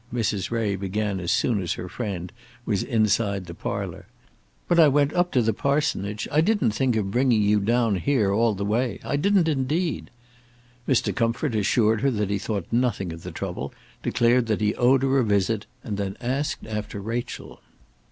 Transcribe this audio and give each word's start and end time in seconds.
Mrs. 0.11 0.49
Ray 0.49 0.75
began 0.75 1.19
as 1.19 1.31
soon 1.31 1.61
as 1.61 1.73
her 1.73 1.87
friend 1.87 2.31
was 2.65 2.81
inside 2.81 3.45
the 3.45 3.53
parlour. 3.53 4.07
"When 4.65 4.79
I 4.79 4.87
went 4.87 5.13
up 5.13 5.31
to 5.33 5.43
the 5.43 5.53
parsonage 5.53 6.27
I 6.31 6.41
didn't 6.41 6.71
think 6.71 6.95
of 6.95 7.11
bringing 7.11 7.43
you 7.43 7.59
down 7.59 7.97
here 7.97 8.33
all 8.33 8.55
the 8.55 8.65
way; 8.65 8.97
I 9.03 9.15
didn't 9.15 9.47
indeed." 9.47 10.09
Mr. 10.87 11.15
Comfort 11.15 11.53
assured 11.53 12.01
her 12.01 12.09
that 12.09 12.31
he 12.31 12.39
thought 12.39 12.65
nothing 12.71 13.13
of 13.13 13.21
the 13.21 13.29
trouble, 13.31 13.75
declared 14.01 14.47
that 14.47 14.59
he 14.59 14.73
owed 14.73 15.03
her 15.03 15.19
a 15.19 15.23
visit, 15.23 15.67
and 15.83 15.97
then 15.97 16.17
asked 16.19 16.65
after 16.65 16.99
Rachel. 16.99 17.61